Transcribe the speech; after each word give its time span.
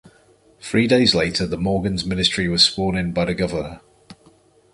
Three 0.59 0.87
days 0.87 1.13
later, 1.13 1.45
the 1.45 1.59
Morgans 1.59 2.07
Ministry 2.07 2.47
was 2.47 2.63
sworn 2.63 2.97
in 2.97 3.11
by 3.13 3.25
the 3.25 3.35
Governor. 3.35 3.81